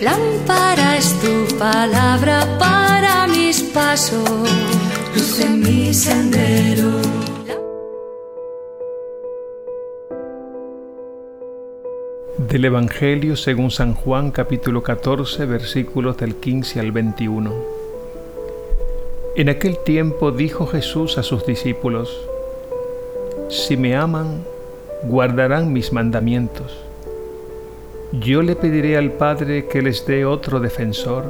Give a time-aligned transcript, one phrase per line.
[0.00, 4.48] Lámpara es tu palabra para mis pasos,
[5.12, 7.00] luz en mi sendero.
[12.36, 17.52] Del Evangelio según San Juan capítulo 14 versículos del 15 al 21.
[19.34, 22.20] En aquel tiempo dijo Jesús a sus discípulos,
[23.48, 24.44] Si me aman,
[25.02, 26.87] guardarán mis mandamientos.
[28.12, 31.24] Yo le pediré al Padre que les dé otro defensor,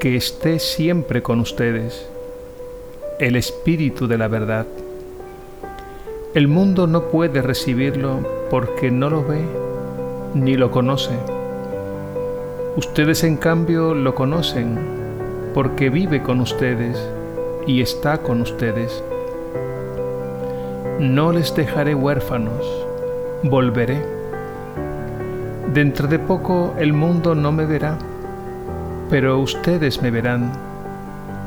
[0.00, 2.04] que esté siempre con ustedes,
[3.20, 4.66] el Espíritu de la verdad.
[6.34, 9.40] El mundo no puede recibirlo porque no lo ve
[10.34, 11.14] ni lo conoce.
[12.76, 14.80] Ustedes en cambio lo conocen
[15.54, 16.98] porque vive con ustedes
[17.68, 19.04] y está con ustedes.
[20.98, 22.66] No les dejaré huérfanos,
[23.44, 24.17] volveré.
[25.72, 27.98] Dentro de poco el mundo no me verá,
[29.10, 30.50] pero ustedes me verán,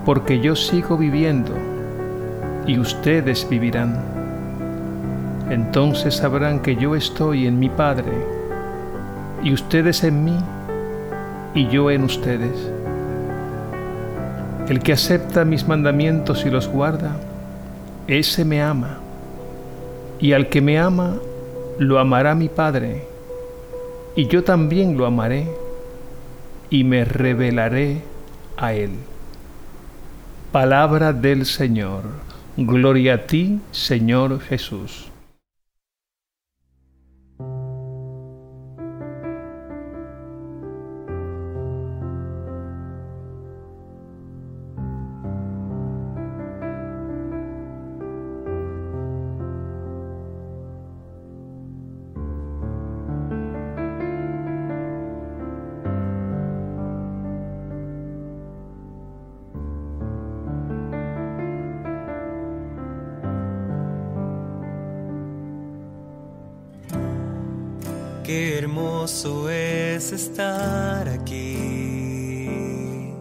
[0.06, 1.54] porque yo sigo viviendo
[2.68, 3.98] y ustedes vivirán.
[5.50, 8.12] Entonces sabrán que yo estoy en mi Padre,
[9.44, 10.38] y ustedes en mí,
[11.56, 12.72] y yo en ustedes.
[14.70, 17.16] El que acepta mis mandamientos y los guarda,
[18.08, 19.00] ese me ama,
[20.20, 21.16] y al que me ama,
[21.80, 23.11] lo amará mi Padre,
[24.16, 25.48] y yo también lo amaré,
[26.70, 28.02] y me revelaré
[28.58, 28.92] a él.
[30.52, 32.04] Palabra del Señor.
[32.58, 35.11] Gloria a ti, Señor Jesús.
[68.32, 73.12] Qué hermoso es estar aquí,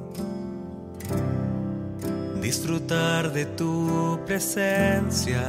[2.41, 5.43] disfrutar de tu presencia.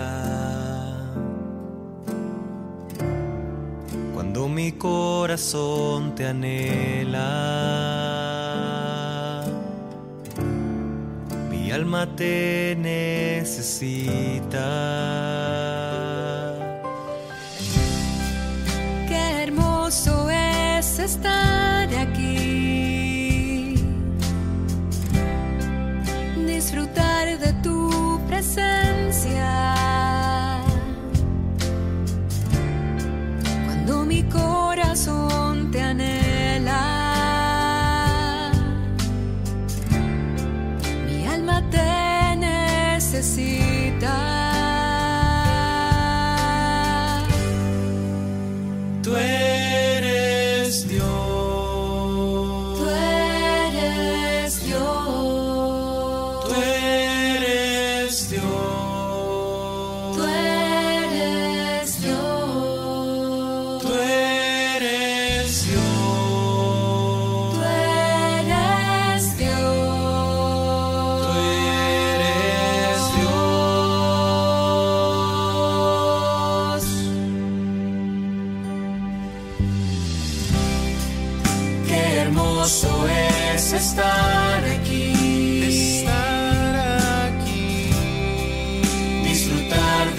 [4.16, 7.22] Cuando mi corazón te anhela,
[11.52, 14.62] mi alma te necesita.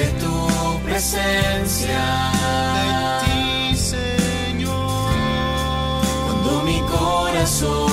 [0.02, 2.02] De tu presencia,
[2.76, 2.90] de
[3.22, 5.12] ti, Señor.
[6.26, 7.91] Cuando mi corazón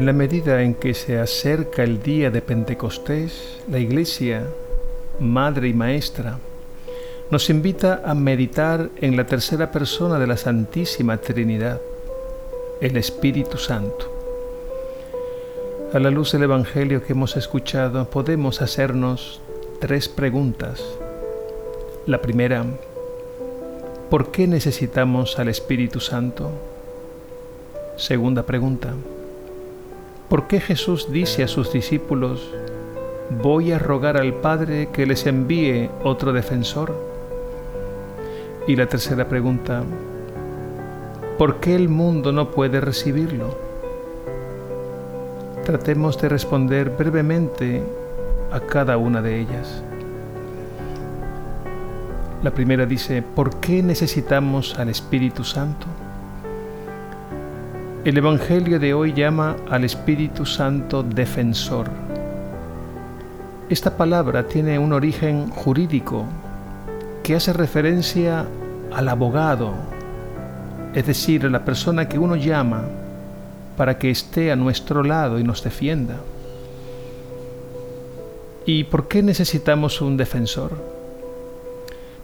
[0.00, 4.46] En la medida en que se acerca el día de Pentecostés, la Iglesia,
[5.18, 6.38] Madre y Maestra,
[7.30, 11.82] nos invita a meditar en la tercera persona de la Santísima Trinidad,
[12.80, 14.10] el Espíritu Santo.
[15.92, 19.42] A la luz del Evangelio que hemos escuchado, podemos hacernos
[19.80, 20.82] tres preguntas.
[22.06, 22.64] La primera,
[24.08, 26.50] ¿por qué necesitamos al Espíritu Santo?
[27.98, 28.94] Segunda pregunta,
[30.30, 32.54] ¿Por qué Jesús dice a sus discípulos,
[33.42, 36.94] voy a rogar al Padre que les envíe otro defensor?
[38.68, 39.82] Y la tercera pregunta,
[41.36, 43.58] ¿por qué el mundo no puede recibirlo?
[45.64, 47.82] Tratemos de responder brevemente
[48.52, 49.82] a cada una de ellas.
[52.44, 55.88] La primera dice, ¿por qué necesitamos al Espíritu Santo?
[58.02, 61.90] El Evangelio de hoy llama al Espíritu Santo defensor.
[63.68, 66.24] Esta palabra tiene un origen jurídico
[67.22, 68.46] que hace referencia
[68.90, 69.74] al abogado,
[70.94, 72.84] es decir, a la persona que uno llama
[73.76, 76.16] para que esté a nuestro lado y nos defienda.
[78.64, 80.70] ¿Y por qué necesitamos un defensor?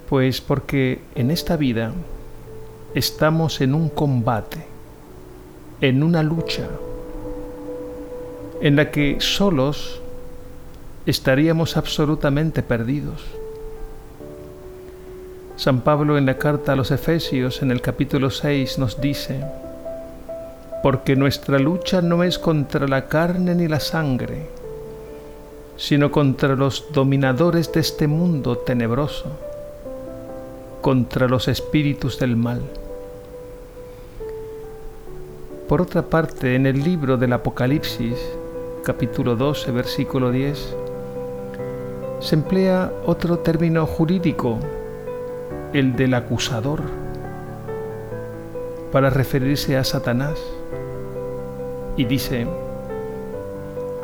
[0.08, 1.92] Pues porque en esta vida
[2.94, 4.75] estamos en un combate
[5.80, 6.68] en una lucha
[8.60, 10.00] en la que solos
[11.04, 13.22] estaríamos absolutamente perdidos.
[15.56, 19.44] San Pablo en la carta a los Efesios en el capítulo 6 nos dice,
[20.82, 24.46] porque nuestra lucha no es contra la carne ni la sangre,
[25.76, 29.26] sino contra los dominadores de este mundo tenebroso,
[30.80, 32.62] contra los espíritus del mal.
[35.68, 38.16] Por otra parte, en el libro del Apocalipsis,
[38.84, 40.76] capítulo 12, versículo 10,
[42.20, 44.60] se emplea otro término jurídico,
[45.72, 46.82] el del acusador,
[48.92, 50.38] para referirse a Satanás.
[51.96, 52.46] Y dice,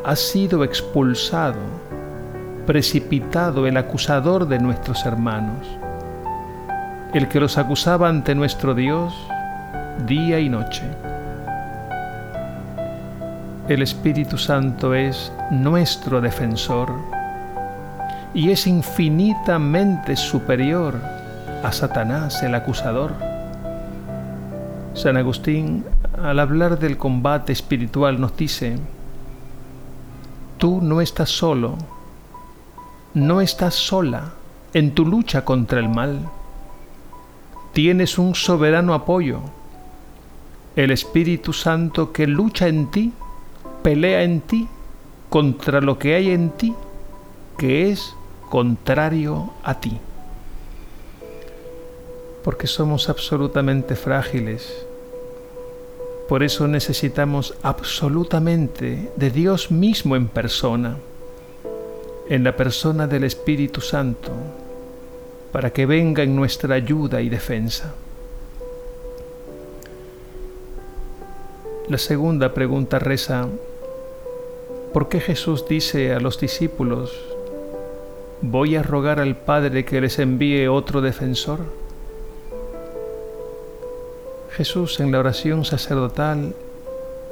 [0.03, 1.61] ha sido expulsado,
[2.67, 5.65] precipitado el acusador de nuestros hermanos,
[7.13, 9.13] el que los acusaba ante nuestro Dios
[10.05, 10.83] día y noche.
[13.69, 16.91] El Espíritu Santo es nuestro defensor
[18.33, 20.99] y es infinitamente superior
[21.63, 23.13] a Satanás, el acusador.
[24.93, 25.85] San Agustín,
[26.21, 28.77] al hablar del combate espiritual, nos dice,
[30.57, 31.77] tú no estás solo,
[33.13, 34.33] no estás sola
[34.73, 36.19] en tu lucha contra el mal.
[37.71, 39.39] Tienes un soberano apoyo,
[40.75, 43.13] el Espíritu Santo que lucha en ti
[43.83, 44.67] pelea en ti
[45.29, 46.73] contra lo que hay en ti
[47.57, 48.15] que es
[48.49, 49.99] contrario a ti.
[52.43, 54.85] Porque somos absolutamente frágiles.
[56.27, 60.97] Por eso necesitamos absolutamente de Dios mismo en persona,
[62.29, 64.31] en la persona del Espíritu Santo,
[65.51, 67.93] para que venga en nuestra ayuda y defensa.
[71.89, 73.47] La segunda pregunta reza,
[74.93, 77.19] ¿Por qué Jesús dice a los discípulos,
[78.41, 81.61] voy a rogar al Padre que les envíe otro defensor?
[84.51, 86.53] Jesús en la oración sacerdotal,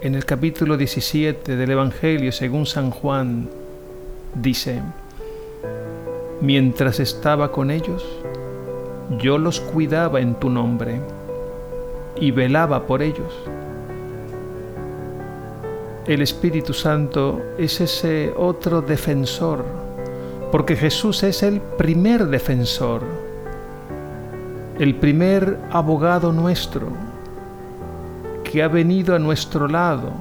[0.01, 3.48] en el capítulo 17 del Evangelio según San Juan,
[4.34, 4.82] dice,
[6.41, 8.03] mientras estaba con ellos,
[9.20, 11.00] yo los cuidaba en tu nombre
[12.15, 13.32] y velaba por ellos
[16.08, 19.63] el Espíritu Santo es ese otro defensor,
[20.51, 23.03] porque Jesús es el primer defensor,
[24.79, 26.88] el primer abogado nuestro,
[28.43, 30.12] que ha venido a nuestro lado,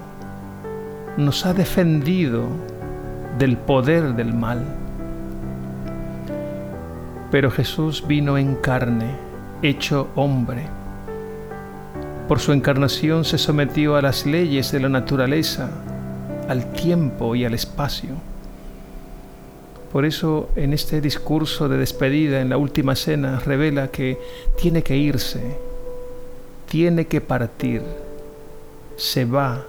[1.17, 2.45] nos ha defendido
[3.39, 4.63] del poder del mal.
[7.31, 9.17] Pero Jesús vino en carne,
[9.63, 10.67] hecho hombre,
[12.31, 15.69] Por su encarnación se sometió a las leyes de la naturaleza,
[16.49, 18.11] al tiempo y al espacio.
[19.91, 24.17] Por eso en este discurso de despedida en la última cena revela que
[24.57, 25.41] tiene que irse,
[26.69, 27.83] tiene que partir,
[28.97, 29.65] se va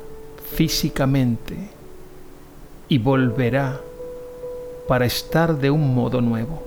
[0.54, 1.56] físicamente
[2.88, 3.82] y volverá
[4.88, 6.64] para estar de un modo nuevo.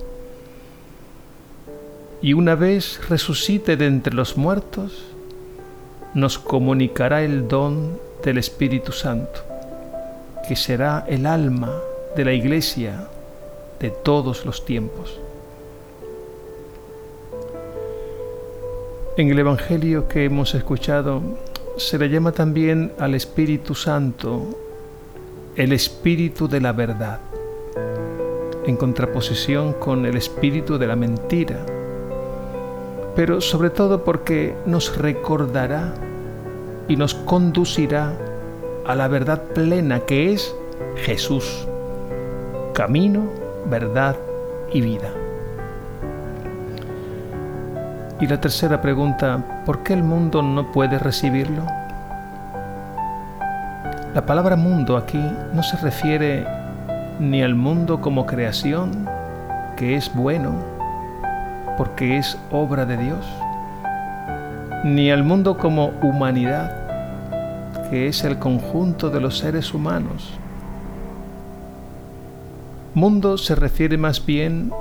[2.20, 5.13] Y una vez resucite de entre los muertos,
[6.14, 9.40] nos comunicará el don del Espíritu Santo,
[10.46, 11.72] que será el alma
[12.16, 13.08] de la Iglesia
[13.80, 15.20] de todos los tiempos.
[19.16, 21.20] En el Evangelio que hemos escuchado
[21.76, 24.58] se le llama también al Espíritu Santo
[25.56, 27.20] el Espíritu de la verdad,
[28.66, 31.64] en contraposición con el Espíritu de la mentira,
[33.14, 35.94] pero sobre todo porque nos recordará
[36.88, 38.12] y nos conducirá
[38.86, 40.54] a la verdad plena que es
[40.96, 41.66] Jesús,
[42.74, 43.24] camino,
[43.66, 44.16] verdad
[44.72, 45.10] y vida.
[48.20, 51.66] Y la tercera pregunta, ¿por qué el mundo no puede recibirlo?
[54.14, 56.46] La palabra mundo aquí no se refiere
[57.18, 59.08] ni al mundo como creación,
[59.76, 60.73] que es bueno,
[61.76, 63.26] porque es obra de Dios,
[64.84, 66.84] ni al mundo como humanidad,
[67.90, 70.38] que es el conjunto de los seres humanos.
[72.94, 74.72] Mundo se refiere más bien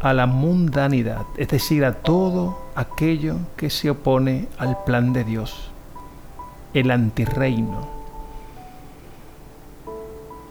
[0.00, 5.70] a la mundanidad, es decir, a todo aquello que se opone al plan de Dios,
[6.74, 7.88] el antirreino.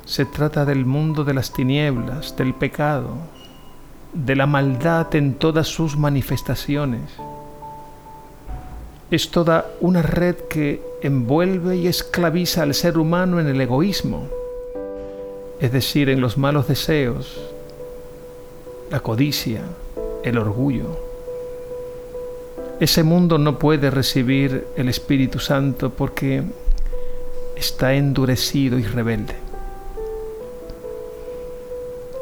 [0.03, 3.11] Se trata del mundo de las tinieblas, del pecado,
[4.15, 7.01] de la maldad en todas sus manifestaciones.
[9.11, 14.27] Es toda una red que envuelve y esclaviza al ser humano en el egoísmo,
[15.59, 17.39] es decir, en los malos deseos,
[18.89, 19.61] la codicia,
[20.23, 20.97] el orgullo.
[22.79, 26.43] Ese mundo no puede recibir el Espíritu Santo porque
[27.55, 29.44] está endurecido y rebelde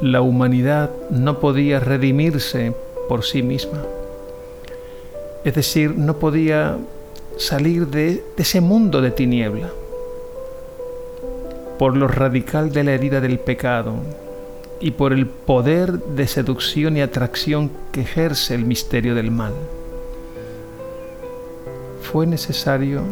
[0.03, 2.73] la humanidad no podía redimirse
[3.07, 3.81] por sí misma.
[5.45, 6.77] Es decir, no podía
[7.37, 9.69] salir de, ese mundo de tiniebla
[11.79, 13.93] por lo radical de la herida del pecado
[14.81, 19.53] y por el poder de seducción y atracción que ejerce el misterio del mal.
[22.01, 23.03] Fue necesario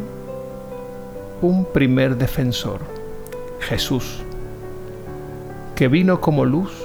[1.42, 2.82] un primer defensor,
[3.62, 4.22] Jesús
[5.82, 6.81] que vino como luz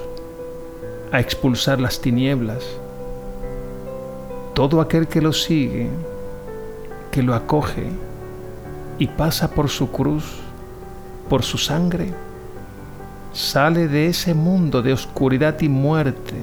[1.13, 2.65] a expulsar las tinieblas.
[4.55, 5.89] Todo aquel que lo sigue,
[7.11, 7.87] que lo acoge
[8.99, 10.25] y pasa por su cruz,
[11.29, 12.13] por su sangre,
[13.33, 16.35] sale de ese mundo de oscuridad y muerte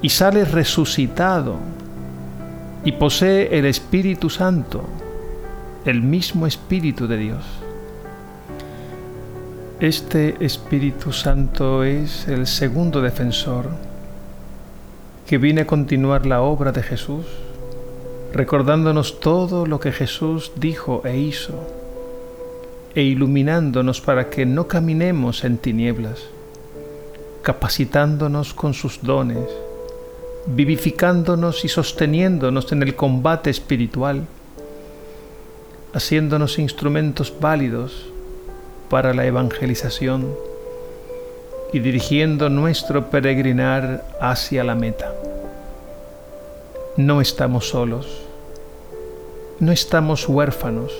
[0.00, 1.56] y sale resucitado
[2.84, 4.84] y posee el Espíritu Santo,
[5.84, 7.63] el mismo Espíritu de Dios.
[9.84, 13.66] Este Espíritu Santo es el segundo defensor
[15.26, 17.26] que viene a continuar la obra de Jesús,
[18.32, 21.68] recordándonos todo lo que Jesús dijo e hizo,
[22.94, 26.28] e iluminándonos para que no caminemos en tinieblas,
[27.42, 29.50] capacitándonos con sus dones,
[30.46, 34.24] vivificándonos y sosteniéndonos en el combate espiritual,
[35.92, 38.13] haciéndonos instrumentos válidos
[38.88, 40.34] para la evangelización
[41.72, 45.12] y dirigiendo nuestro peregrinar hacia la meta.
[46.96, 48.06] No estamos solos,
[49.58, 50.92] no estamos huérfanos,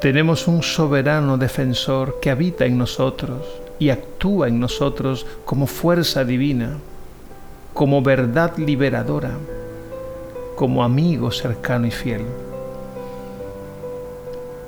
[0.00, 3.42] tenemos un soberano defensor que habita en nosotros
[3.78, 6.76] y actúa en nosotros como fuerza divina,
[7.72, 9.32] como verdad liberadora,
[10.54, 12.45] como amigo cercano y fiel.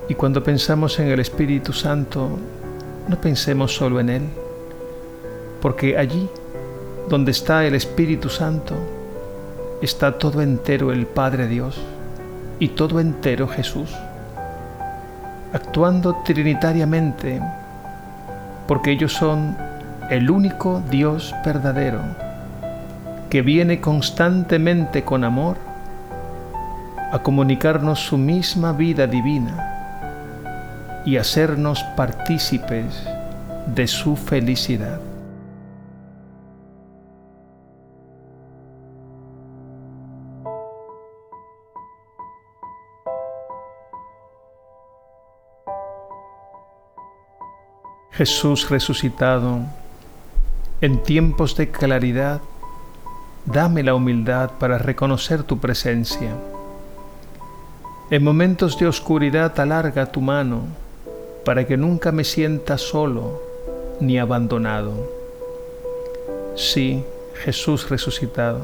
[0.09, 2.31] Y cuando pensamos en el Espíritu Santo,
[3.09, 4.23] no pensemos solo en Él,
[5.61, 6.31] porque allí
[7.11, 8.75] donde está el Espíritu Santo,
[9.83, 11.79] está todo entero el Padre Dios
[12.59, 13.95] y todo entero Jesús,
[15.53, 17.43] actuando trinitariamente,
[18.67, 19.59] porque ellos son
[20.09, 22.01] el único Dios verdadero,
[23.29, 25.59] que viene constantemente con amor
[27.13, 29.78] a comunicarnos su misma vida divina
[31.09, 32.85] y hacernos partícipes
[33.75, 35.01] de su felicidad.
[48.11, 49.61] Jesús resucitado,
[50.83, 52.43] en tiempos de claridad,
[53.47, 56.37] dame la humildad para reconocer tu presencia.
[58.11, 60.88] En momentos de oscuridad alarga tu mano
[61.49, 63.41] para que nunca me sienta solo
[64.01, 64.93] ni abandonado.
[66.57, 67.03] Sí,
[67.37, 68.61] Jesús resucitado,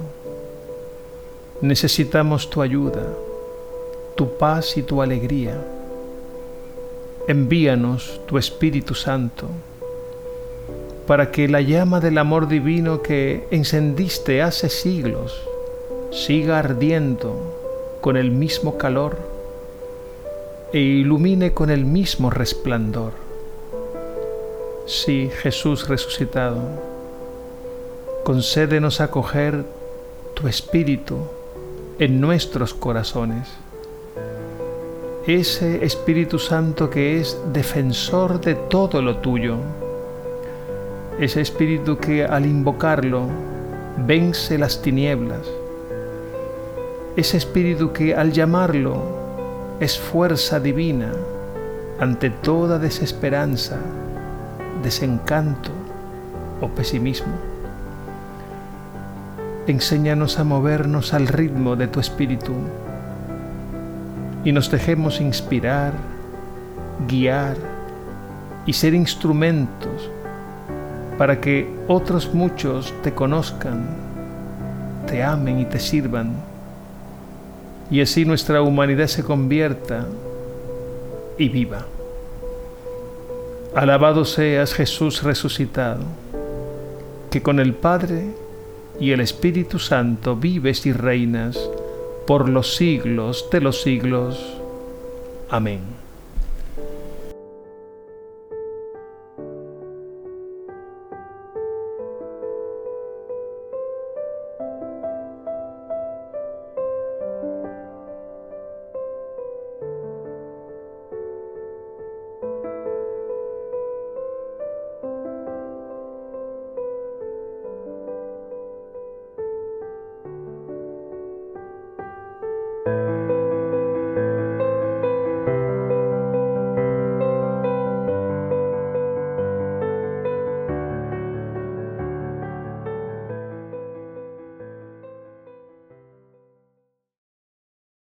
[1.62, 3.06] necesitamos tu ayuda,
[4.16, 5.66] tu paz y tu alegría.
[7.26, 9.48] Envíanos tu Espíritu Santo
[11.06, 15.48] para que la llama del amor divino que encendiste hace siglos
[16.10, 19.33] siga ardiendo con el mismo calor
[20.74, 23.12] e ilumine con el mismo resplandor.
[24.86, 26.60] Sí, Jesús resucitado,
[28.24, 29.64] concédenos acoger
[30.34, 31.16] tu Espíritu
[31.98, 33.48] en nuestros corazones.
[35.26, 39.56] Ese Espíritu Santo que es defensor de todo lo tuyo
[41.18, 43.28] ese espíritu que al invocarlo
[43.98, 45.46] vence las tinieblas,
[47.16, 49.23] ese espíritu que al llamarlo
[49.80, 51.12] es fuerza divina
[51.98, 53.76] ante toda desesperanza,
[54.82, 55.70] desencanto
[56.60, 57.34] o pesimismo.
[59.66, 62.52] Enséñanos a movernos al ritmo de tu espíritu
[64.44, 65.94] y nos dejemos inspirar,
[67.08, 67.56] guiar
[68.66, 70.10] y ser instrumentos
[71.18, 73.86] para que otros muchos te conozcan,
[75.06, 76.32] te amen y te sirvan,
[77.94, 80.04] y así nuestra humanidad se convierta
[81.38, 81.86] y viva.
[83.72, 86.02] Alabado seas Jesús resucitado,
[87.30, 88.24] que con el Padre
[88.98, 91.56] y el Espíritu Santo vives y reinas
[92.26, 94.58] por los siglos de los siglos.
[95.48, 96.03] Amén.